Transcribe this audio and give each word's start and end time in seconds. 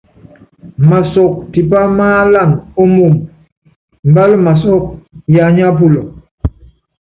Masɔk 0.87 1.33
tipá 1.51 1.79
máálan 1.97 2.49
ó 2.81 2.83
moomb, 2.95 3.17
mbál 4.09 4.31
masɔ́k 4.45 4.83
yanyá 5.35 5.67
pulɔ. 5.77 6.01